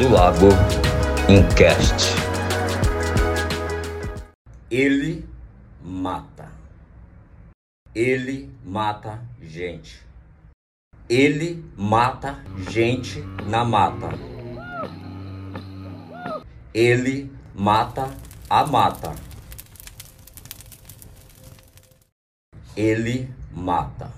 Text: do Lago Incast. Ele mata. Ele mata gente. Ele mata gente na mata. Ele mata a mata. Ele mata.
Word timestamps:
do 0.00 0.08
Lago 0.08 0.48
Incast. 1.28 2.14
Ele 4.70 5.28
mata. 5.84 6.50
Ele 7.94 8.50
mata 8.64 9.22
gente. 9.42 10.00
Ele 11.06 11.62
mata 11.76 12.42
gente 12.70 13.20
na 13.46 13.62
mata. 13.62 14.08
Ele 16.72 17.30
mata 17.54 18.08
a 18.48 18.64
mata. 18.64 19.14
Ele 22.74 23.28
mata. 23.52 24.10